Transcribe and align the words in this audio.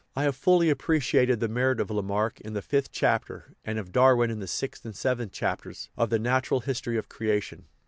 I 0.15 0.23
have 0.23 0.35
fully 0.35 0.71
appreciated 0.71 1.39
the 1.41 1.47
merit 1.47 1.79
of 1.79 1.91
Lamarck 1.91 2.41
in 2.41 2.53
the 2.53 2.63
fifth 2.63 2.91
chapter, 2.91 3.53
and 3.63 3.77
of 3.77 3.91
Darwin 3.91 4.31
in 4.31 4.39
the 4.39 4.47
sixth 4.47 4.83
and 4.83 4.95
seventh 4.95 5.31
chapters, 5.31 5.91
of 5.95 6.09
the 6.09 6.17
Natural 6.17 6.61
History 6.61 6.97
of 6.97 7.07
Creation. 7.07 7.67